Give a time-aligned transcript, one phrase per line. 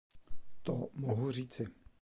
[0.63, 1.67] To mohu říci.